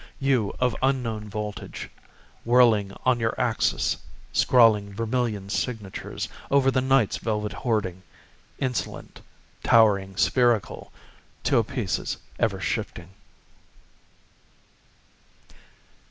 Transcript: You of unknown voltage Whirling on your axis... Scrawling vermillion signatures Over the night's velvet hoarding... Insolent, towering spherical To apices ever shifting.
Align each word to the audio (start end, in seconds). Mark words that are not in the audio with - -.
You 0.19 0.55
of 0.59 0.75
unknown 0.81 1.29
voltage 1.29 1.87
Whirling 2.43 2.91
on 3.05 3.19
your 3.19 3.39
axis... 3.39 3.97
Scrawling 4.33 4.91
vermillion 4.95 5.47
signatures 5.51 6.27
Over 6.49 6.71
the 6.71 6.81
night's 6.81 7.17
velvet 7.17 7.53
hoarding... 7.53 8.01
Insolent, 8.57 9.21
towering 9.63 10.17
spherical 10.17 10.91
To 11.43 11.59
apices 11.59 12.17
ever 12.39 12.59
shifting. 12.59 13.09